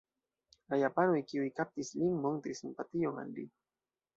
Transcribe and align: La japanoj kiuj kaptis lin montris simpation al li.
La 0.73 0.79
japanoj 0.83 1.19
kiuj 1.31 1.51
kaptis 1.59 1.93
lin 1.99 2.17
montris 2.25 2.65
simpation 2.65 3.25
al 3.25 3.33
li. 3.37 3.49